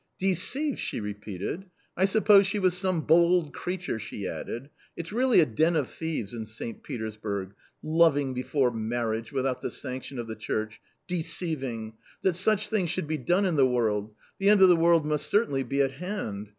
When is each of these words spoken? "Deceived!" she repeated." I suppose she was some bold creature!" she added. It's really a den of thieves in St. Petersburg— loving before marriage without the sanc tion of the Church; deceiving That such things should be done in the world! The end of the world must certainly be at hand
"Deceived!" 0.17 0.79
she 0.89 0.99
repeated." 0.99 1.65
I 1.95 2.05
suppose 2.05 2.47
she 2.47 2.57
was 2.57 2.75
some 2.75 3.01
bold 3.01 3.53
creature!" 3.53 3.99
she 3.99 4.25
added. 4.27 4.71
It's 4.97 5.13
really 5.13 5.41
a 5.41 5.45
den 5.45 5.75
of 5.75 5.91
thieves 5.91 6.33
in 6.33 6.45
St. 6.47 6.81
Petersburg— 6.81 7.53
loving 7.83 8.33
before 8.33 8.71
marriage 8.71 9.31
without 9.31 9.61
the 9.61 9.69
sanc 9.69 10.05
tion 10.05 10.17
of 10.17 10.25
the 10.25 10.35
Church; 10.35 10.81
deceiving 11.05 11.97
That 12.23 12.33
such 12.33 12.67
things 12.67 12.89
should 12.89 13.05
be 13.07 13.19
done 13.19 13.45
in 13.45 13.57
the 13.57 13.67
world! 13.67 14.15
The 14.39 14.49
end 14.49 14.63
of 14.63 14.69
the 14.69 14.75
world 14.75 15.05
must 15.05 15.27
certainly 15.29 15.61
be 15.61 15.83
at 15.83 15.91
hand 15.91 16.49